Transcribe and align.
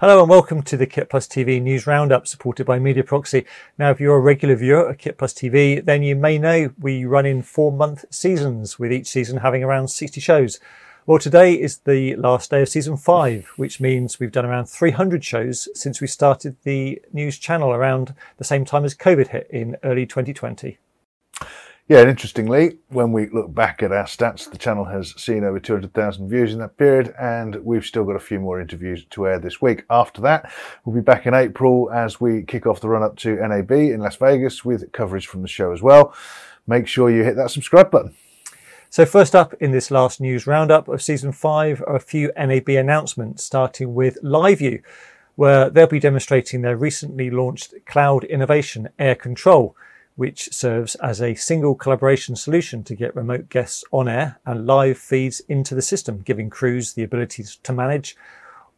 Hello 0.00 0.20
and 0.20 0.30
welcome 0.30 0.62
to 0.62 0.76
the 0.76 0.86
Kit 0.86 1.10
Plus 1.10 1.26
TV 1.26 1.60
News 1.60 1.84
Roundup 1.84 2.28
supported 2.28 2.64
by 2.64 2.78
Media 2.78 3.02
Proxy. 3.02 3.44
Now, 3.78 3.90
if 3.90 3.98
you're 3.98 4.14
a 4.14 4.20
regular 4.20 4.54
viewer 4.54 4.88
of 4.88 4.98
Kit 4.98 5.18
Plus 5.18 5.34
TV, 5.34 5.84
then 5.84 6.04
you 6.04 6.14
may 6.14 6.38
know 6.38 6.70
we 6.78 7.04
run 7.04 7.26
in 7.26 7.42
four 7.42 7.72
month 7.72 8.04
seasons 8.08 8.78
with 8.78 8.92
each 8.92 9.08
season 9.08 9.38
having 9.38 9.64
around 9.64 9.88
60 9.88 10.20
shows. 10.20 10.60
Well, 11.04 11.18
today 11.18 11.54
is 11.54 11.78
the 11.78 12.14
last 12.14 12.52
day 12.52 12.62
of 12.62 12.68
season 12.68 12.96
five, 12.96 13.48
which 13.56 13.80
means 13.80 14.20
we've 14.20 14.30
done 14.30 14.46
around 14.46 14.66
300 14.66 15.24
shows 15.24 15.68
since 15.74 16.00
we 16.00 16.06
started 16.06 16.54
the 16.62 17.02
news 17.12 17.36
channel 17.36 17.72
around 17.72 18.14
the 18.36 18.44
same 18.44 18.64
time 18.64 18.84
as 18.84 18.94
COVID 18.94 19.26
hit 19.26 19.48
in 19.50 19.78
early 19.82 20.06
2020. 20.06 20.78
Yeah, 21.88 22.00
and 22.00 22.10
interestingly, 22.10 22.76
when 22.88 23.12
we 23.12 23.30
look 23.30 23.54
back 23.54 23.82
at 23.82 23.92
our 23.92 24.04
stats, 24.04 24.50
the 24.50 24.58
channel 24.58 24.84
has 24.84 25.14
seen 25.16 25.42
over 25.42 25.58
200,000 25.58 26.28
views 26.28 26.52
in 26.52 26.58
that 26.58 26.76
period, 26.76 27.14
and 27.18 27.54
we've 27.64 27.86
still 27.86 28.04
got 28.04 28.14
a 28.14 28.20
few 28.20 28.38
more 28.38 28.60
interviews 28.60 29.06
to 29.06 29.26
air 29.26 29.38
this 29.38 29.62
week. 29.62 29.86
After 29.88 30.20
that, 30.20 30.52
we'll 30.84 30.94
be 30.94 31.00
back 31.00 31.24
in 31.24 31.32
April 31.32 31.90
as 31.90 32.20
we 32.20 32.42
kick 32.42 32.66
off 32.66 32.82
the 32.82 32.90
run 32.90 33.02
up 33.02 33.16
to 33.16 33.36
NAB 33.36 33.72
in 33.72 34.00
Las 34.00 34.16
Vegas 34.16 34.66
with 34.66 34.92
coverage 34.92 35.26
from 35.26 35.40
the 35.40 35.48
show 35.48 35.72
as 35.72 35.80
well. 35.80 36.12
Make 36.66 36.86
sure 36.86 37.08
you 37.08 37.24
hit 37.24 37.36
that 37.36 37.50
subscribe 37.50 37.90
button. 37.90 38.14
So, 38.90 39.06
first 39.06 39.34
up 39.34 39.54
in 39.54 39.70
this 39.70 39.90
last 39.90 40.20
news 40.20 40.46
roundup 40.46 40.88
of 40.88 41.00
season 41.00 41.32
five 41.32 41.80
are 41.86 41.96
a 41.96 42.00
few 42.00 42.30
NAB 42.36 42.68
announcements, 42.68 43.44
starting 43.44 43.94
with 43.94 44.22
LiveU, 44.22 44.82
where 45.36 45.70
they'll 45.70 45.86
be 45.86 46.00
demonstrating 46.00 46.60
their 46.60 46.76
recently 46.76 47.30
launched 47.30 47.72
cloud 47.86 48.24
innovation 48.24 48.90
Air 48.98 49.14
Control 49.14 49.74
which 50.18 50.52
serves 50.52 50.96
as 50.96 51.22
a 51.22 51.36
single 51.36 51.76
collaboration 51.76 52.34
solution 52.34 52.82
to 52.82 52.96
get 52.96 53.14
remote 53.14 53.48
guests 53.48 53.84
on 53.92 54.08
air 54.08 54.40
and 54.44 54.66
live 54.66 54.98
feeds 54.98 55.38
into 55.48 55.76
the 55.76 55.80
system, 55.80 56.22
giving 56.22 56.50
crews 56.50 56.94
the 56.94 57.04
ability 57.04 57.44
to 57.62 57.72
manage 57.72 58.16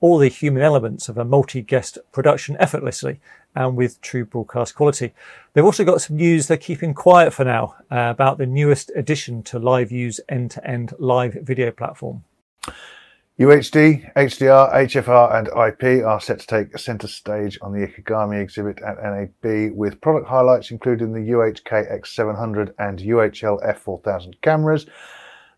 all 0.01 0.19
the 0.19 0.29
human 0.29 0.63
elements 0.63 1.09
of 1.09 1.17
a 1.17 1.25
multi-guest 1.25 1.97
production 2.13 2.59
effortlessly 2.61 3.21
and 3.55 3.75
with 3.75 4.03
true 4.03 4.27
broadcast 4.27 4.75
quality. 4.75 5.15
They've 5.55 5.65
also 5.65 5.83
got 5.83 6.03
some 6.03 6.17
news 6.17 6.47
they're 6.47 6.59
keeping 6.59 6.93
quiet 6.93 7.33
for 7.33 7.47
now 7.47 7.75
uh, 7.91 8.11
about 8.11 8.37
the 8.37 8.45
newest 8.45 8.93
addition 8.95 9.43
to 9.45 9.59
LiveU's 9.59 10.21
end-to-end 10.29 10.93
live 10.99 11.39
video 11.41 11.71
platform. 11.71 12.23
UHD, 13.41 14.13
HDR, 14.17 14.71
HFR, 14.71 15.35
and 15.35 15.49
IP 15.49 16.05
are 16.05 16.21
set 16.21 16.41
to 16.41 16.47
take 16.47 16.77
centre 16.79 17.09
stage 17.09 17.59
on 17.63 17.73
the 17.73 17.87
Ikegami 17.87 18.39
exhibit 18.39 18.83
at 18.83 19.03
NAB 19.03 19.73
with 19.75 19.99
product 20.03 20.29
highlights 20.29 20.71
including 20.71 21.15
the 21.15 21.31
UHK 21.31 21.91
X700 22.01 22.75
and 22.79 22.99
UHL 22.99 23.65
F4000 23.65 24.35
cameras, 24.43 24.85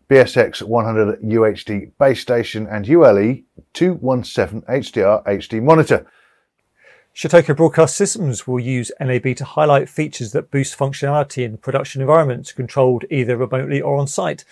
BSX 0.09 0.61
100 0.61 1.21
UHD 1.23 1.91
base 1.99 2.21
station, 2.21 2.67
and 2.67 2.87
ULE 2.87 3.39
217 3.73 4.61
HDR 4.61 5.25
HD 5.25 5.61
monitor. 5.61 6.05
Shotoku 7.13 7.53
Broadcast 7.53 7.97
Systems 7.97 8.47
will 8.47 8.61
use 8.61 8.93
NAB 9.01 9.35
to 9.35 9.43
highlight 9.43 9.89
features 9.89 10.31
that 10.31 10.51
boost 10.51 10.77
functionality 10.77 11.43
in 11.43 11.57
production 11.57 11.99
environments 11.99 12.53
controlled 12.53 13.03
either 13.11 13.35
remotely 13.35 13.81
or 13.81 13.97
on 13.97 14.07
site. 14.07 14.45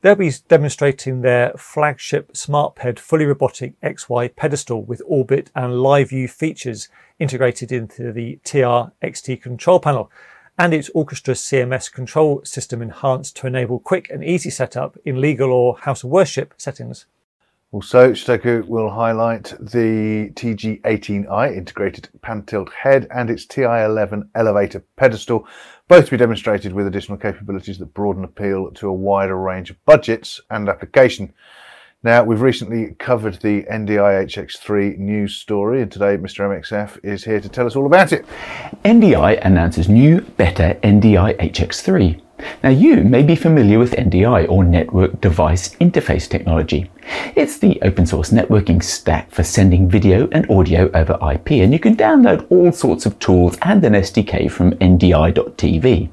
They'll 0.00 0.14
be 0.14 0.32
demonstrating 0.46 1.22
their 1.22 1.52
flagship 1.56 2.32
SmartPed 2.32 3.00
fully 3.00 3.26
robotic 3.26 3.80
XY 3.80 4.36
pedestal 4.36 4.84
with 4.84 5.02
orbit 5.04 5.50
and 5.56 5.82
live 5.82 6.10
view 6.10 6.28
features 6.28 6.88
integrated 7.18 7.72
into 7.72 8.12
the 8.12 8.38
TR 8.44 8.92
XT 9.04 9.42
control 9.42 9.80
panel 9.80 10.08
and 10.56 10.72
its 10.72 10.88
Orchestra 10.94 11.34
CMS 11.34 11.92
control 11.92 12.44
system 12.44 12.80
enhanced 12.80 13.36
to 13.38 13.48
enable 13.48 13.80
quick 13.80 14.08
and 14.08 14.22
easy 14.22 14.50
setup 14.50 14.96
in 15.04 15.20
legal 15.20 15.52
or 15.52 15.78
house 15.78 16.04
of 16.04 16.10
worship 16.10 16.54
settings. 16.56 17.06
Also, 17.70 18.12
Shotoku 18.12 18.66
will 18.66 18.88
highlight 18.88 19.52
the 19.60 20.30
TG18i 20.30 21.54
integrated 21.54 22.08
pan 22.22 22.42
tilt 22.44 22.72
head 22.72 23.06
and 23.14 23.28
its 23.28 23.44
TI11 23.44 24.26
elevator 24.34 24.82
pedestal, 24.96 25.46
both 25.86 26.06
to 26.06 26.12
be 26.12 26.16
demonstrated 26.16 26.72
with 26.72 26.86
additional 26.86 27.18
capabilities 27.18 27.76
that 27.78 27.92
broaden 27.92 28.24
appeal 28.24 28.70
to 28.70 28.88
a 28.88 28.92
wider 28.92 29.36
range 29.36 29.68
of 29.68 29.84
budgets 29.84 30.40
and 30.48 30.66
application. 30.70 31.34
Now, 32.02 32.24
we've 32.24 32.40
recently 32.40 32.94
covered 32.98 33.34
the 33.42 33.64
NDI 33.64 34.24
HX3 34.24 34.96
news 34.96 35.34
story, 35.34 35.82
and 35.82 35.92
today 35.92 36.16
Mr. 36.16 36.48
MXF 36.48 37.04
is 37.04 37.24
here 37.24 37.40
to 37.40 37.50
tell 37.50 37.66
us 37.66 37.76
all 37.76 37.84
about 37.84 38.14
it. 38.14 38.24
NDI 38.86 39.44
announces 39.44 39.90
new, 39.90 40.22
better 40.22 40.78
NDI 40.82 41.36
HX3. 41.36 42.22
Now 42.62 42.70
you 42.70 43.04
may 43.04 43.22
be 43.22 43.36
familiar 43.36 43.78
with 43.78 43.92
NDI 43.92 44.48
or 44.48 44.64
Network 44.64 45.20
Device 45.20 45.74
Interface 45.76 46.28
Technology. 46.28 46.90
It's 47.36 47.58
the 47.58 47.78
open 47.82 48.06
source 48.06 48.30
networking 48.30 48.82
stack 48.82 49.30
for 49.30 49.42
sending 49.42 49.88
video 49.88 50.28
and 50.32 50.50
audio 50.50 50.90
over 50.92 51.18
IP 51.32 51.52
and 51.52 51.72
you 51.72 51.78
can 51.78 51.96
download 51.96 52.46
all 52.50 52.72
sorts 52.72 53.06
of 53.06 53.18
tools 53.18 53.56
and 53.62 53.84
an 53.84 53.92
SDK 53.92 54.50
from 54.50 54.72
NDI.tv. 54.72 56.10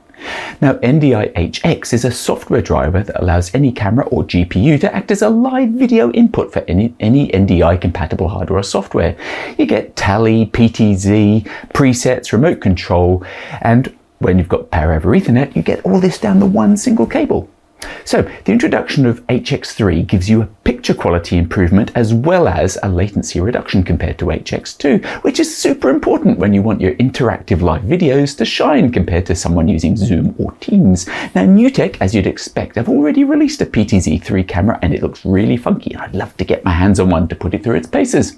Now, 0.61 0.73
NDI-HX 0.75 1.93
is 1.93 2.05
a 2.05 2.11
software 2.11 2.61
driver 2.61 3.03
that 3.03 3.21
allows 3.21 3.53
any 3.53 3.71
camera 3.71 4.05
or 4.07 4.23
GPU 4.23 4.79
to 4.81 4.95
act 4.95 5.11
as 5.11 5.21
a 5.21 5.29
live 5.29 5.69
video 5.69 6.11
input 6.11 6.53
for 6.53 6.59
any, 6.67 6.93
any 6.99 7.27
NDI 7.29 7.79
compatible 7.81 8.29
hardware 8.29 8.59
or 8.59 8.63
software. 8.63 9.15
You 9.57 9.65
get 9.65 9.95
tally, 9.95 10.47
PTZ, 10.47 11.43
presets, 11.73 12.31
remote 12.31 12.61
control, 12.61 13.25
and 13.61 13.93
when 14.19 14.37
you've 14.37 14.47
got 14.49 14.71
power 14.71 14.93
over 14.93 15.09
Ethernet, 15.09 15.55
you 15.55 15.61
get 15.61 15.83
all 15.85 15.99
this 15.99 16.19
down 16.19 16.39
the 16.39 16.45
one 16.45 16.77
single 16.77 17.05
cable. 17.05 17.49
So 18.05 18.21
the 18.45 18.51
introduction 18.51 19.05
of 19.05 19.25
HX3 19.27 20.05
gives 20.05 20.29
you 20.29 20.41
a 20.41 20.45
picture 20.63 20.93
quality 20.93 21.37
improvement 21.37 21.91
as 21.95 22.13
well 22.13 22.47
as 22.47 22.77
a 22.83 22.89
latency 22.89 23.39
reduction 23.39 23.83
compared 23.83 24.19
to 24.19 24.25
HX2, 24.25 25.23
which 25.23 25.39
is 25.39 25.55
super 25.55 25.89
important 25.89 26.37
when 26.37 26.53
you 26.53 26.61
want 26.61 26.81
your 26.81 26.93
interactive 26.95 27.61
live 27.61 27.81
videos 27.81 28.37
to 28.37 28.45
shine 28.45 28.91
compared 28.91 29.25
to 29.25 29.35
someone 29.35 29.67
using 29.67 29.97
Zoom 29.97 30.35
or 30.37 30.51
Teams. 30.59 31.07
Now 31.33 31.45
NewTek, 31.45 31.97
as 31.99 32.13
you'd 32.13 32.27
expect, 32.27 32.75
have 32.75 32.89
already 32.89 33.23
released 33.23 33.61
a 33.61 33.65
PTZ3 33.65 34.47
camera 34.47 34.79
and 34.81 34.93
it 34.93 35.01
looks 35.01 35.25
really 35.25 35.57
funky. 35.57 35.95
I'd 35.95 36.15
love 36.15 36.37
to 36.37 36.45
get 36.45 36.63
my 36.63 36.71
hands 36.71 36.99
on 36.99 37.09
one 37.09 37.27
to 37.29 37.35
put 37.35 37.53
it 37.53 37.63
through 37.63 37.75
its 37.75 37.87
paces. 37.87 38.37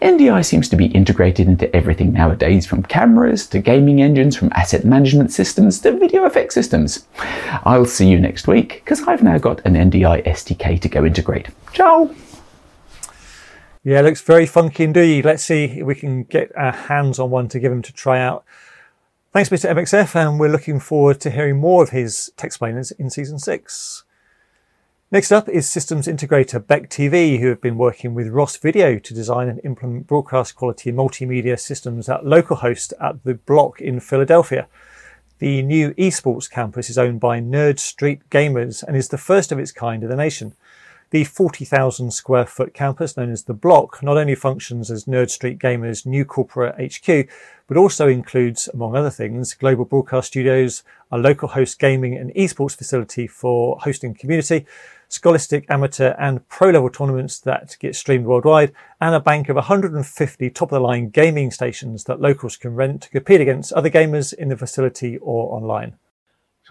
NDI 0.00 0.44
seems 0.44 0.68
to 0.68 0.76
be 0.76 0.86
integrated 0.86 1.48
into 1.48 1.74
everything 1.74 2.12
nowadays 2.12 2.64
from 2.64 2.82
cameras 2.84 3.46
to 3.48 3.58
gaming 3.58 4.00
engines, 4.00 4.36
from 4.36 4.52
asset 4.54 4.84
management 4.84 5.32
systems 5.32 5.80
to 5.80 5.92
video 5.92 6.24
effect 6.24 6.52
systems. 6.52 7.06
I'll 7.64 7.86
see 7.86 8.08
you 8.08 8.20
next 8.20 8.46
week 8.46 8.79
because 8.84 9.02
I've 9.02 9.22
now 9.22 9.38
got 9.38 9.64
an 9.64 9.74
NDI 9.74 10.24
SDK 10.26 10.80
to 10.80 10.88
go 10.88 11.04
integrate. 11.04 11.48
Ciao! 11.72 12.14
Yeah, 13.82 14.02
looks 14.02 14.20
very 14.20 14.46
funky 14.46 14.84
indeed. 14.84 15.24
Let's 15.24 15.44
see 15.44 15.64
if 15.64 15.86
we 15.86 15.94
can 15.94 16.24
get 16.24 16.54
our 16.56 16.72
hands 16.72 17.18
on 17.18 17.30
one 17.30 17.48
to 17.48 17.58
give 17.58 17.72
him 17.72 17.82
to 17.82 17.92
try 17.92 18.20
out. 18.20 18.44
Thanks, 19.32 19.48
Mr. 19.48 19.70
MXF, 19.72 20.16
and 20.16 20.40
we're 20.40 20.50
looking 20.50 20.80
forward 20.80 21.20
to 21.20 21.30
hearing 21.30 21.58
more 21.58 21.82
of 21.82 21.90
his 21.90 22.32
tech 22.36 22.48
explainers 22.48 22.90
in 22.90 23.10
season 23.10 23.38
six. 23.38 24.04
Next 25.12 25.32
up 25.32 25.48
is 25.48 25.68
systems 25.68 26.06
integrator 26.06 26.64
Beck 26.64 26.90
TV, 26.90 27.40
who 27.40 27.48
have 27.48 27.60
been 27.60 27.78
working 27.78 28.14
with 28.14 28.28
Ross 28.28 28.56
Video 28.56 28.98
to 28.98 29.14
design 29.14 29.48
and 29.48 29.60
implement 29.64 30.06
broadcast 30.06 30.54
quality 30.54 30.92
multimedia 30.92 31.58
systems 31.58 32.08
at 32.08 32.22
localhost 32.22 32.92
at 33.00 33.24
the 33.24 33.34
Block 33.34 33.80
in 33.80 33.98
Philadelphia. 33.98 34.68
The 35.40 35.62
new 35.62 35.94
esports 35.94 36.50
campus 36.50 36.90
is 36.90 36.98
owned 36.98 37.18
by 37.18 37.40
Nerd 37.40 37.78
Street 37.78 38.28
Gamers 38.28 38.82
and 38.82 38.94
is 38.94 39.08
the 39.08 39.16
first 39.16 39.50
of 39.50 39.58
its 39.58 39.72
kind 39.72 40.02
in 40.02 40.10
the 40.10 40.14
nation. 40.14 40.52
The 41.10 41.24
40,000 41.24 42.12
square 42.12 42.46
foot 42.46 42.72
campus 42.72 43.16
known 43.16 43.32
as 43.32 43.42
The 43.42 43.52
Block 43.52 44.00
not 44.00 44.16
only 44.16 44.36
functions 44.36 44.92
as 44.92 45.06
Nerd 45.06 45.28
Street 45.28 45.58
Gamers' 45.58 46.06
new 46.06 46.24
corporate 46.24 46.76
HQ, 46.80 47.28
but 47.66 47.76
also 47.76 48.06
includes, 48.06 48.68
among 48.72 48.94
other 48.94 49.10
things, 49.10 49.54
global 49.54 49.84
broadcast 49.84 50.28
studios, 50.28 50.84
a 51.10 51.18
local 51.18 51.48
host 51.48 51.80
gaming 51.80 52.16
and 52.16 52.32
esports 52.34 52.76
facility 52.76 53.26
for 53.26 53.76
hosting 53.80 54.14
community, 54.14 54.66
scholastic, 55.08 55.66
amateur, 55.68 56.14
and 56.16 56.48
pro 56.48 56.70
level 56.70 56.88
tournaments 56.88 57.40
that 57.40 57.76
get 57.80 57.96
streamed 57.96 58.26
worldwide, 58.26 58.72
and 59.00 59.12
a 59.12 59.18
bank 59.18 59.48
of 59.48 59.56
150 59.56 60.50
top 60.50 60.70
of 60.70 60.76
the 60.76 60.80
line 60.80 61.08
gaming 61.08 61.50
stations 61.50 62.04
that 62.04 62.20
locals 62.20 62.56
can 62.56 62.76
rent 62.76 63.02
to 63.02 63.10
compete 63.10 63.40
against 63.40 63.72
other 63.72 63.90
gamers 63.90 64.32
in 64.32 64.48
the 64.48 64.56
facility 64.56 65.18
or 65.18 65.56
online. 65.56 65.96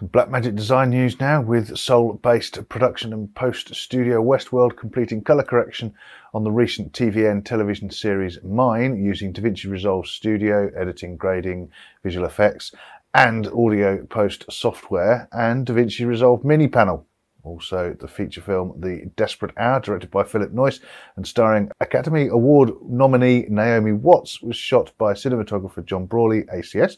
Some 0.00 0.08
Blackmagic 0.08 0.56
design 0.56 0.88
news 0.88 1.20
now 1.20 1.42
with 1.42 1.76
Seoul 1.76 2.14
based 2.14 2.66
production 2.70 3.12
and 3.12 3.34
post 3.34 3.74
studio 3.74 4.22
Westworld 4.22 4.78
completing 4.78 5.20
colour 5.22 5.42
correction 5.42 5.92
on 6.32 6.42
the 6.42 6.50
recent 6.50 6.94
TVN 6.94 7.44
television 7.44 7.90
series 7.90 8.42
Mine 8.42 8.96
using 8.96 9.30
DaVinci 9.30 9.70
Resolve 9.70 10.06
Studio, 10.06 10.70
editing, 10.74 11.18
grading, 11.18 11.70
visual 12.02 12.24
effects, 12.24 12.72
and 13.12 13.48
audio 13.48 14.02
post 14.06 14.50
software, 14.50 15.28
and 15.32 15.66
DaVinci 15.66 16.06
Resolve 16.06 16.46
Mini 16.46 16.66
Panel. 16.66 17.04
Also, 17.42 17.96
the 17.98 18.08
feature 18.08 18.40
film 18.40 18.74
The 18.78 19.10
Desperate 19.16 19.56
Hour, 19.56 19.80
directed 19.80 20.10
by 20.10 20.24
Philip 20.24 20.52
Noyce 20.52 20.80
and 21.16 21.26
starring 21.26 21.70
Academy 21.80 22.28
Award 22.28 22.70
nominee 22.82 23.46
Naomi 23.48 23.92
Watts, 23.92 24.42
was 24.42 24.56
shot 24.56 24.92
by 24.98 25.14
cinematographer 25.14 25.84
John 25.84 26.06
Brawley, 26.06 26.42
ACS, 26.54 26.96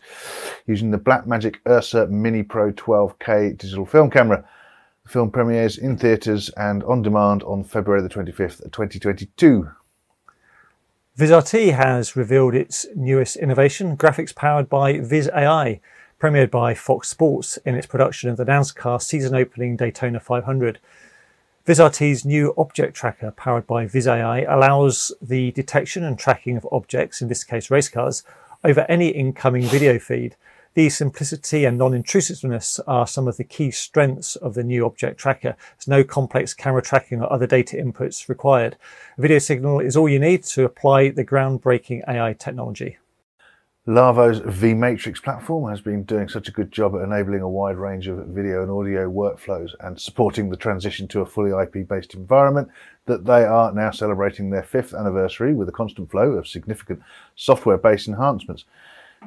using 0.66 0.90
the 0.90 0.98
Blackmagic 0.98 1.56
Ursa 1.68 2.08
Mini 2.08 2.42
Pro 2.42 2.72
12K 2.72 3.56
digital 3.56 3.86
film 3.86 4.10
camera. 4.10 4.44
The 5.04 5.10
film 5.10 5.30
premieres 5.30 5.78
in 5.78 5.96
theatres 5.96 6.50
and 6.56 6.82
on 6.84 7.02
demand 7.02 7.42
on 7.44 7.62
February 7.62 8.02
the 8.02 8.08
25th, 8.08 8.62
2022. 8.72 9.70
VizRT 11.18 11.74
has 11.74 12.16
revealed 12.16 12.54
its 12.54 12.86
newest 12.96 13.36
innovation, 13.36 13.96
graphics 13.96 14.34
powered 14.34 14.68
by 14.68 14.98
Viz 14.98 15.28
AI, 15.34 15.80
premiered 16.22 16.52
by 16.52 16.72
Fox 16.72 17.08
Sports 17.08 17.56
in 17.66 17.74
its 17.74 17.88
production 17.88 18.30
of 18.30 18.36
the 18.36 18.44
NASCAR 18.44 19.02
season 19.02 19.34
opening 19.34 19.76
Daytona 19.76 20.20
500. 20.20 20.78
VizRT's 21.66 22.24
new 22.24 22.54
object 22.56 22.94
tracker, 22.94 23.32
powered 23.32 23.66
by 23.66 23.88
Viz 23.88 24.06
AI, 24.06 24.42
allows 24.42 25.10
the 25.20 25.50
detection 25.50 26.04
and 26.04 26.16
tracking 26.16 26.56
of 26.56 26.68
objects, 26.70 27.20
in 27.20 27.26
this 27.26 27.42
case 27.42 27.72
race 27.72 27.88
cars, 27.88 28.22
over 28.62 28.86
any 28.88 29.08
incoming 29.08 29.64
video 29.64 29.98
feed. 29.98 30.36
The 30.74 30.90
simplicity 30.90 31.64
and 31.64 31.76
non-intrusiveness 31.76 32.78
are 32.86 33.08
some 33.08 33.26
of 33.26 33.36
the 33.36 33.42
key 33.42 33.72
strengths 33.72 34.36
of 34.36 34.54
the 34.54 34.62
new 34.62 34.86
object 34.86 35.18
tracker. 35.18 35.56
There's 35.76 35.88
no 35.88 36.04
complex 36.04 36.54
camera 36.54 36.82
tracking 36.82 37.20
or 37.20 37.32
other 37.32 37.48
data 37.48 37.76
inputs 37.78 38.28
required. 38.28 38.76
A 39.18 39.22
video 39.22 39.40
signal 39.40 39.80
is 39.80 39.96
all 39.96 40.08
you 40.08 40.20
need 40.20 40.44
to 40.44 40.64
apply 40.64 41.08
the 41.08 41.24
groundbreaking 41.24 42.08
AI 42.08 42.32
technology. 42.34 42.98
Lawo's 43.88 44.38
vMatrix 44.42 45.20
platform 45.20 45.68
has 45.68 45.80
been 45.80 46.04
doing 46.04 46.28
such 46.28 46.46
a 46.46 46.52
good 46.52 46.70
job 46.70 46.94
at 46.94 47.02
enabling 47.02 47.40
a 47.40 47.48
wide 47.48 47.76
range 47.76 48.06
of 48.06 48.24
video 48.28 48.62
and 48.62 48.70
audio 48.70 49.10
workflows 49.10 49.74
and 49.80 50.00
supporting 50.00 50.48
the 50.48 50.56
transition 50.56 51.08
to 51.08 51.20
a 51.20 51.26
fully 51.26 51.50
IP 51.50 51.88
based 51.88 52.14
environment 52.14 52.68
that 53.06 53.24
they 53.24 53.42
are 53.42 53.72
now 53.72 53.90
celebrating 53.90 54.50
their 54.50 54.62
fifth 54.62 54.94
anniversary 54.94 55.52
with 55.52 55.68
a 55.68 55.72
constant 55.72 56.08
flow 56.12 56.30
of 56.34 56.46
significant 56.46 57.02
software 57.34 57.76
based 57.76 58.06
enhancements. 58.06 58.66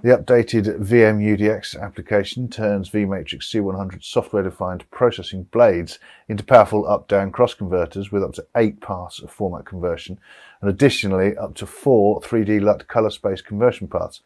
The 0.04 0.16
updated 0.16 0.82
VM-UDX 0.82 1.82
application 1.82 2.48
turns 2.48 2.90
vMatrix 2.90 3.44
C100 3.44 4.04
software-defined 4.04 4.90
processing 4.92 5.44
blades 5.44 5.98
into 6.28 6.44
powerful 6.44 6.88
up-down 6.88 7.32
cross 7.32 7.54
converters 7.56 8.12
with 8.12 8.22
up 8.22 8.34
to 8.34 8.46
eight 8.56 8.82
paths 8.82 9.20
of 9.20 9.32
format 9.32 9.66
conversion, 9.66 10.20
and 10.62 10.70
additionally 10.70 11.36
up 11.38 11.56
to 11.56 11.66
four 11.66 12.22
3D 12.22 12.62
LUT 12.62 12.88
color 12.88 13.10
space 13.10 13.42
conversion 13.42 13.88
paths. 13.88 14.22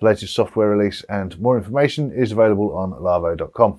The 0.00 0.06
latest 0.06 0.34
software 0.34 0.70
release 0.70 1.04
and 1.08 1.38
more 1.38 1.56
information 1.56 2.10
is 2.10 2.32
available 2.32 2.76
on 2.76 2.92
lawo.com. 2.92 3.78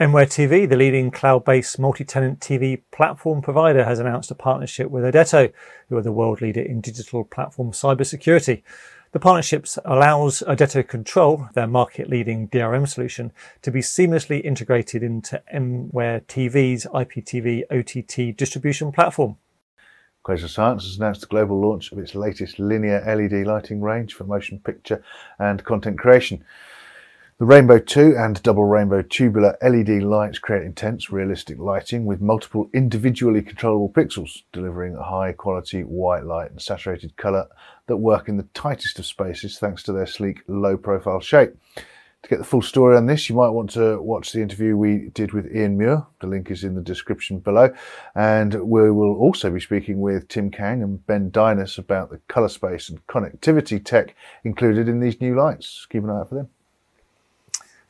MWare 0.00 0.26
TV, 0.26 0.68
the 0.68 0.76
leading 0.76 1.12
cloud-based 1.12 1.78
multi-tenant 1.78 2.40
TV 2.40 2.80
platform 2.90 3.40
provider, 3.40 3.84
has 3.84 4.00
announced 4.00 4.32
a 4.32 4.34
partnership 4.34 4.90
with 4.90 5.04
Irdeto, 5.04 5.52
who 5.88 5.96
are 5.96 6.02
the 6.02 6.10
world 6.10 6.40
leader 6.40 6.62
in 6.62 6.80
digital 6.80 7.22
platform 7.22 7.70
cybersecurity. 7.70 8.62
The 9.12 9.20
partnerships 9.20 9.78
allows 9.84 10.42
Irdeto 10.48 10.88
Control, 10.88 11.46
their 11.52 11.66
market-leading 11.66 12.48
DRM 12.48 12.88
solution, 12.88 13.30
to 13.60 13.70
be 13.70 13.80
seamlessly 13.80 14.42
integrated 14.42 15.02
into 15.02 15.42
MWare 15.54 16.22
TV's 16.22 16.86
IPTV 16.86 17.64
OTT 17.70 18.34
distribution 18.34 18.90
platform. 18.90 19.36
Quasar 20.24 20.48
Science 20.48 20.84
has 20.84 20.96
announced 20.96 21.20
the 21.20 21.26
global 21.26 21.60
launch 21.60 21.92
of 21.92 21.98
its 21.98 22.14
latest 22.14 22.58
linear 22.58 23.04
LED 23.06 23.46
lighting 23.46 23.82
range 23.82 24.14
for 24.14 24.24
motion 24.24 24.58
picture 24.60 25.04
and 25.38 25.62
content 25.62 25.98
creation. 25.98 26.42
The 27.42 27.46
Rainbow 27.46 27.80
2 27.80 28.14
and 28.16 28.40
Double 28.44 28.66
Rainbow 28.66 29.02
tubular 29.02 29.58
LED 29.60 30.04
lights 30.04 30.38
create 30.38 30.62
intense, 30.62 31.10
realistic 31.10 31.58
lighting 31.58 32.04
with 32.04 32.20
multiple 32.20 32.70
individually 32.72 33.42
controllable 33.42 33.92
pixels, 33.92 34.44
delivering 34.52 34.94
high 34.94 35.32
quality 35.32 35.82
white 35.82 36.24
light 36.24 36.52
and 36.52 36.62
saturated 36.62 37.16
colour 37.16 37.48
that 37.88 37.96
work 37.96 38.28
in 38.28 38.36
the 38.36 38.46
tightest 38.54 39.00
of 39.00 39.06
spaces 39.06 39.58
thanks 39.58 39.82
to 39.82 39.92
their 39.92 40.06
sleek, 40.06 40.42
low 40.46 40.76
profile 40.76 41.18
shape. 41.18 41.56
To 41.74 42.28
get 42.28 42.38
the 42.38 42.44
full 42.44 42.62
story 42.62 42.96
on 42.96 43.06
this, 43.06 43.28
you 43.28 43.34
might 43.34 43.48
want 43.48 43.70
to 43.70 44.00
watch 44.00 44.30
the 44.30 44.40
interview 44.40 44.76
we 44.76 45.08
did 45.08 45.32
with 45.32 45.52
Ian 45.52 45.76
Muir. 45.76 46.06
The 46.20 46.28
link 46.28 46.48
is 46.48 46.62
in 46.62 46.76
the 46.76 46.80
description 46.80 47.40
below. 47.40 47.74
And 48.14 48.54
we 48.54 48.88
will 48.92 49.16
also 49.16 49.50
be 49.50 49.58
speaking 49.58 50.00
with 50.00 50.28
Tim 50.28 50.52
Kang 50.52 50.80
and 50.80 51.04
Ben 51.08 51.32
Dynas 51.32 51.76
about 51.76 52.10
the 52.10 52.18
colour 52.28 52.48
space 52.48 52.88
and 52.88 53.04
connectivity 53.08 53.84
tech 53.84 54.14
included 54.44 54.88
in 54.88 55.00
these 55.00 55.20
new 55.20 55.34
lights. 55.34 55.88
Keep 55.90 56.04
an 56.04 56.10
eye 56.10 56.20
out 56.20 56.28
for 56.28 56.36
them. 56.36 56.48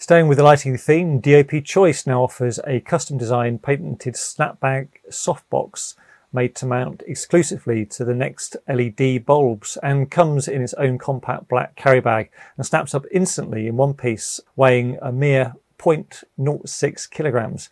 Staying 0.03 0.27
with 0.27 0.39
the 0.39 0.43
lighting 0.43 0.77
theme, 0.77 1.21
DOP 1.21 1.63
Choice 1.63 2.09
now 2.09 2.25
offers 2.25 2.59
a 2.67 2.81
custom 2.81 3.19
designed 3.19 3.63
patented 3.63 4.15
Snapbag 4.15 4.89
softbox 5.09 5.95
made 6.33 6.57
to 6.57 6.67
mount 6.67 7.05
exclusively 7.07 7.87
to 7.87 8.05
the 8.05 8.13
next 8.13 8.57
LED 8.69 9.25
bulbs 9.25 9.79
and 9.81 10.11
comes 10.11 10.49
in 10.49 10.61
its 10.61 10.75
own 10.75 10.99
compact 10.99 11.47
black 11.47 11.77
carry 11.77 12.01
bag 12.01 12.31
and 12.57 12.67
snaps 12.67 12.97
up 12.97 13.05
instantly 13.13 13.69
in 13.69 13.77
one 13.77 13.95
piece, 13.95 14.41
weighing 14.57 14.99
a 15.01 15.13
mere 15.13 15.55
0.06 15.79 17.09
kilograms. 17.09 17.71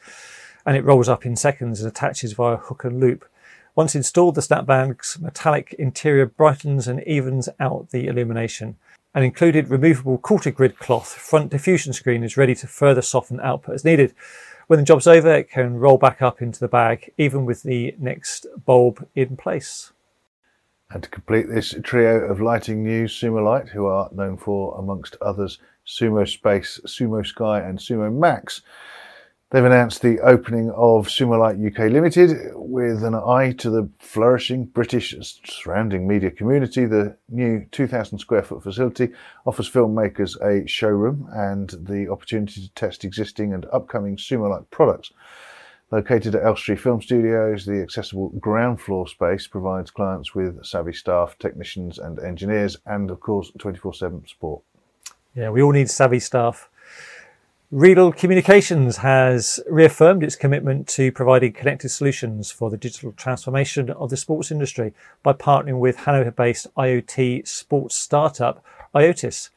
And 0.64 0.76
it 0.76 0.84
rolls 0.84 1.08
up 1.08 1.26
in 1.26 1.34
seconds 1.34 1.80
and 1.80 1.90
attaches 1.90 2.34
via 2.34 2.58
hook 2.58 2.84
and 2.84 3.00
loop. 3.00 3.24
Once 3.74 3.96
installed, 3.96 4.36
the 4.36 4.40
Snapbag's 4.40 5.18
metallic 5.18 5.72
interior 5.80 6.26
brightens 6.26 6.86
and 6.86 7.02
evens 7.02 7.48
out 7.58 7.90
the 7.90 8.06
illumination. 8.06 8.76
An 9.12 9.24
included 9.24 9.70
removable 9.70 10.18
quarter 10.18 10.52
grid 10.52 10.78
cloth 10.78 11.08
front 11.12 11.50
diffusion 11.50 11.92
screen 11.92 12.22
is 12.22 12.36
ready 12.36 12.54
to 12.54 12.68
further 12.68 13.02
soften 13.02 13.40
output 13.40 13.74
as 13.74 13.84
needed. 13.84 14.14
When 14.68 14.78
the 14.78 14.84
job's 14.84 15.08
over, 15.08 15.34
it 15.34 15.50
can 15.50 15.78
roll 15.78 15.98
back 15.98 16.22
up 16.22 16.40
into 16.40 16.60
the 16.60 16.68
bag, 16.68 17.12
even 17.18 17.44
with 17.44 17.64
the 17.64 17.96
next 17.98 18.46
bulb 18.64 19.04
in 19.16 19.36
place. 19.36 19.90
And 20.90 21.02
to 21.02 21.08
complete 21.08 21.48
this 21.48 21.74
trio 21.82 22.20
of 22.20 22.40
lighting 22.40 22.84
news, 22.84 23.12
Sumo 23.12 23.44
Light, 23.44 23.68
who 23.68 23.86
are 23.86 24.08
known 24.12 24.36
for, 24.36 24.78
amongst 24.78 25.16
others, 25.20 25.58
Sumo 25.84 26.28
Space, 26.28 26.78
Sumo 26.86 27.26
Sky, 27.26 27.60
and 27.60 27.80
Sumo 27.80 28.16
Max, 28.16 28.62
They've 29.50 29.64
announced 29.64 30.02
the 30.02 30.20
opening 30.20 30.70
of 30.70 31.08
Sumo 31.08 31.36
Light 31.36 31.56
UK 31.56 31.90
Limited 31.90 32.52
with 32.54 33.02
an 33.02 33.16
eye 33.16 33.50
to 33.58 33.68
the 33.68 33.90
flourishing 33.98 34.66
British 34.66 35.12
surrounding 35.44 36.06
media 36.06 36.30
community. 36.30 36.86
The 36.86 37.16
new 37.28 37.66
2,000 37.72 38.20
square 38.20 38.44
foot 38.44 38.62
facility 38.62 39.08
offers 39.44 39.68
filmmakers 39.68 40.40
a 40.40 40.68
showroom 40.68 41.28
and 41.32 41.68
the 41.70 42.08
opportunity 42.08 42.60
to 42.62 42.72
test 42.74 43.04
existing 43.04 43.52
and 43.52 43.66
upcoming 43.72 44.16
Sumo 44.16 44.50
Light 44.50 44.70
products. 44.70 45.10
Located 45.90 46.36
at 46.36 46.44
Elstree 46.44 46.76
Film 46.76 47.02
Studios, 47.02 47.66
the 47.66 47.82
accessible 47.82 48.28
ground 48.38 48.80
floor 48.80 49.08
space 49.08 49.48
provides 49.48 49.90
clients 49.90 50.32
with 50.32 50.64
savvy 50.64 50.92
staff, 50.92 51.36
technicians, 51.40 51.98
and 51.98 52.20
engineers, 52.20 52.76
and 52.86 53.10
of 53.10 53.18
course, 53.18 53.50
24 53.58 53.94
7 53.94 54.28
support. 54.28 54.62
Yeah, 55.34 55.50
we 55.50 55.60
all 55.60 55.72
need 55.72 55.90
savvy 55.90 56.20
staff. 56.20 56.69
Riedel 57.72 58.10
Communications 58.10 58.96
has 58.96 59.60
reaffirmed 59.70 60.24
its 60.24 60.34
commitment 60.34 60.88
to 60.88 61.12
providing 61.12 61.52
connected 61.52 61.90
solutions 61.90 62.50
for 62.50 62.68
the 62.68 62.76
digital 62.76 63.12
transformation 63.12 63.90
of 63.90 64.10
the 64.10 64.16
sports 64.16 64.50
industry 64.50 64.92
by 65.22 65.34
partnering 65.34 65.78
with 65.78 65.98
Hanover-based 65.98 66.66
IoT 66.74 67.46
sports 67.46 67.94
startup 67.94 68.64
IOTIS. 68.92 69.50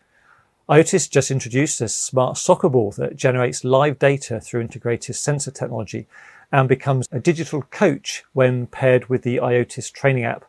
IOTIS 0.70 1.10
just 1.10 1.32
introduced 1.32 1.82
a 1.82 1.88
smart 1.88 2.38
soccer 2.38 2.70
ball 2.70 2.92
that 2.92 3.16
generates 3.16 3.64
live 3.64 3.98
data 3.98 4.40
through 4.40 4.62
integrated 4.62 5.16
sensor 5.16 5.50
technology 5.50 6.06
and 6.52 6.70
becomes 6.70 7.08
a 7.12 7.20
digital 7.20 7.64
coach 7.64 8.26
when 8.34 8.68
paired 8.68 9.10
with 9.10 9.24
the 9.24 9.38
IOTIS 9.38 9.92
training 9.92 10.24
app. 10.24 10.46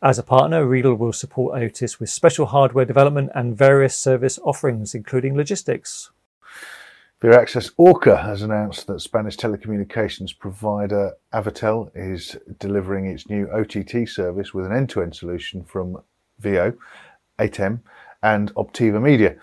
As 0.00 0.20
a 0.20 0.22
partner, 0.22 0.64
Riedel 0.64 0.94
will 0.94 1.12
support 1.12 1.56
IOTIS 1.56 1.98
with 1.98 2.10
special 2.10 2.46
hardware 2.46 2.84
development 2.84 3.32
and 3.34 3.58
various 3.58 3.96
service 3.96 4.38
offerings, 4.44 4.94
including 4.94 5.36
logistics. 5.36 6.12
Viaccess 7.22 7.70
Orca 7.76 8.16
has 8.16 8.42
announced 8.42 8.88
that 8.88 9.00
Spanish 9.00 9.36
telecommunications 9.36 10.36
provider 10.36 11.12
Avatel 11.32 11.88
is 11.94 12.36
delivering 12.58 13.06
its 13.06 13.28
new 13.28 13.48
OTT 13.52 14.08
service 14.08 14.52
with 14.52 14.66
an 14.66 14.72
end-to-end 14.72 15.14
solution 15.14 15.62
from 15.62 16.02
VO, 16.40 16.72
Ateme, 17.38 17.78
and 18.24 18.52
Optiva 18.56 19.00
Media. 19.00 19.36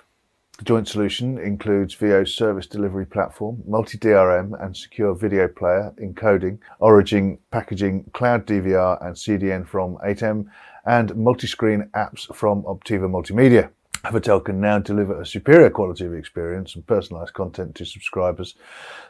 The 0.58 0.66
joint 0.66 0.90
solution 0.90 1.38
includes 1.38 1.94
VO's 1.94 2.36
service 2.36 2.68
delivery 2.68 3.06
platform, 3.06 3.64
multi-DRM 3.66 4.62
and 4.62 4.76
secure 4.76 5.16
video 5.16 5.48
player, 5.48 5.94
encoding, 6.02 6.60
origin, 6.80 7.40
packaging, 7.50 8.12
cloud 8.12 8.46
DVR 8.46 9.02
and 9.06 9.16
CDN 9.16 9.66
from 9.66 9.96
Ateme, 10.06 10.50
and 10.86 11.16
multi-screen 11.16 11.90
apps 11.94 12.36
from 12.36 12.64
Optiva 12.64 13.10
Multimedia. 13.10 13.70
Avatel 14.04 14.44
can 14.44 14.62
now 14.62 14.80
deliver 14.80 15.20
a 15.20 15.26
superior 15.26 15.70
quality 15.70 16.06
of 16.06 16.14
experience 16.14 16.74
and 16.74 16.88
personalized 16.88 17.34
content 17.34 17.76
to 17.76 17.86
subscribers 17.86 18.56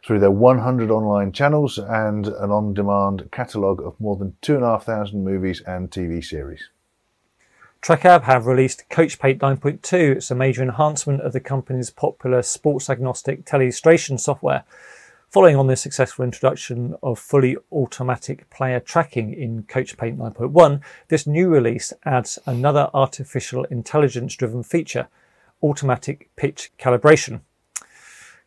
through 0.03 0.19
their 0.19 0.31
100 0.31 0.89
online 0.89 1.31
channels 1.31 1.77
and 1.77 2.27
an 2.27 2.50
on-demand 2.50 3.29
catalogue 3.31 3.81
of 3.84 4.00
more 4.00 4.15
than 4.15 4.36
2,500 4.41 5.13
movies 5.13 5.62
and 5.62 5.91
TV 5.91 6.24
series. 6.24 6.69
Tracab 7.84 8.24
have 8.24 8.48
released 8.48 8.89
CoachPaint 8.89 9.38
9.2. 9.38 10.17
It's 10.17 10.31
a 10.31 10.36
major 10.36 10.63
enhancement 10.63 11.22
of 11.22 11.34
the 11.34 11.39
company's 11.39 11.91
popular 11.91 12.41
sports 12.41 12.89
agnostic 12.89 13.46
teleillustration 13.46 14.19
software. 14.19 14.63
Following 15.32 15.58
on 15.58 15.68
the 15.68 15.76
successful 15.76 16.26
introduction 16.26 16.96
of 17.04 17.20
fully 17.20 17.56
automatic 17.72 18.50
player 18.50 18.80
tracking 18.80 19.32
in 19.32 19.62
CoachPaint 19.62 20.18
9.1, 20.18 20.82
this 21.10 21.28
new 21.28 21.50
release 21.50 21.94
adds 22.04 22.40
another 22.48 22.90
artificial 22.96 23.64
intelligence 23.66 24.36
driven 24.36 24.64
feature, 24.64 25.08
automatic 25.62 26.32
pitch 26.36 26.72
calibration. 26.80 27.42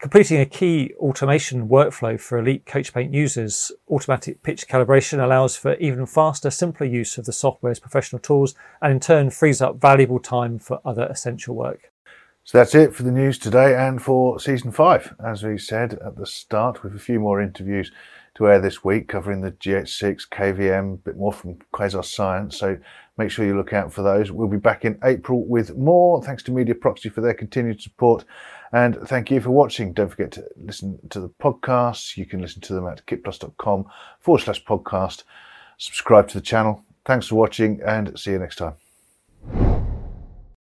Completing 0.01 0.41
a 0.41 0.45
key 0.45 0.93
automation 0.99 1.69
workflow 1.69 2.19
for 2.19 2.39
Elite 2.39 2.67
CoachPaint 2.67 3.15
users, 3.15 3.71
automatic 3.89 4.43
pitch 4.43 4.67
calibration 4.67 5.23
allows 5.23 5.55
for 5.55 5.75
even 5.75 6.05
faster, 6.05 6.51
simpler 6.51 6.87
use 6.89 7.17
of 7.17 7.27
the 7.27 7.33
software's 7.33 7.79
professional 7.79 8.19
tools 8.19 8.57
and 8.81 8.93
in 8.95 8.99
turn 8.99 9.31
frees 9.31 9.63
up 9.63 9.81
valuable 9.81 10.19
time 10.19 10.59
for 10.59 10.81
other 10.85 11.05
essential 11.05 11.55
work. 11.55 11.92
So 12.45 12.59
that's 12.59 12.75
it 12.75 12.95
for 12.95 13.05
the 13.05 13.13
news 13.13 13.39
today 13.39 13.77
and 13.77 14.03
for 14.03 14.41
season 14.41 14.73
five. 14.73 15.15
As 15.25 15.45
we 15.45 15.59
said 15.59 15.95
at 16.05 16.17
the 16.17 16.27
start, 16.27 16.83
with 16.83 16.95
a 16.95 16.99
few 16.99 17.21
more 17.21 17.41
interviews 17.41 17.93
to 18.35 18.49
air 18.49 18.61
this 18.61 18.83
week 18.83 19.09
covering 19.09 19.43
the 19.43 19.53
GH6, 19.53 20.29
KVM, 20.29 20.95
a 20.95 20.97
bit 20.97 21.17
more 21.17 21.33
from 21.33 21.59
Quasar 21.73 22.05
Science. 22.05 22.59
So 22.59 22.79
make 23.17 23.31
sure 23.31 23.47
you 23.47 23.57
look 23.57 23.73
out 23.73 23.93
for 23.93 24.03
those. 24.03 24.33
We'll 24.33 24.49
be 24.49 24.57
back 24.57 24.85
in 24.85 24.99
April 25.05 25.47
with 25.47 25.77
more. 25.77 26.23
Thanks 26.23 26.43
to 26.45 26.51
Media 26.51 26.75
Proxy 26.75 27.11
for 27.11 27.21
their 27.21 27.35
continued 27.35 27.81
support. 27.81 28.25
And 28.73 28.97
thank 29.07 29.31
you 29.31 29.41
for 29.41 29.51
watching. 29.51 29.93
Don't 29.93 30.09
forget 30.09 30.33
to 30.33 30.45
listen 30.57 30.99
to 31.11 31.21
the 31.21 31.29
podcasts. 31.29 32.17
You 32.17 32.27
can 32.27 32.41
listen 32.41 32.63
to 32.63 32.75
them 32.75 32.89
at 32.89 33.07
kitplus.com 33.07 33.85
forward 34.19 34.41
slash 34.41 34.65
podcast. 34.65 35.25
Subscribe 35.79 36.27
to 36.29 36.39
the 36.39 36.45
channel. 36.45 36.83
Thanks 37.05 37.29
for 37.29 37.37
watching 37.37 37.81
and 37.87 38.19
see 38.19 38.33
you 38.33 38.39
next 38.39 38.57
time. 38.57 38.82